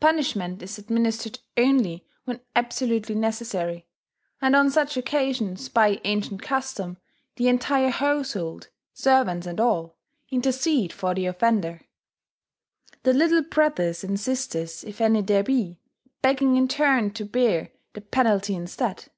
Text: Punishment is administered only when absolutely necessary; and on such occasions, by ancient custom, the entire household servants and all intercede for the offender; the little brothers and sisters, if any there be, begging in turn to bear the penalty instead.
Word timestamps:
Punishment 0.00 0.60
is 0.60 0.76
administered 0.76 1.38
only 1.56 2.04
when 2.24 2.40
absolutely 2.56 3.14
necessary; 3.14 3.86
and 4.42 4.56
on 4.56 4.72
such 4.72 4.96
occasions, 4.96 5.68
by 5.68 6.00
ancient 6.02 6.42
custom, 6.42 6.96
the 7.36 7.46
entire 7.46 7.90
household 7.90 8.70
servants 8.92 9.46
and 9.46 9.60
all 9.60 9.98
intercede 10.32 10.92
for 10.92 11.14
the 11.14 11.26
offender; 11.26 11.82
the 13.04 13.14
little 13.14 13.42
brothers 13.44 14.02
and 14.02 14.18
sisters, 14.18 14.82
if 14.82 15.00
any 15.00 15.22
there 15.22 15.44
be, 15.44 15.78
begging 16.22 16.56
in 16.56 16.66
turn 16.66 17.12
to 17.12 17.24
bear 17.24 17.70
the 17.92 18.00
penalty 18.00 18.56
instead. 18.56 19.12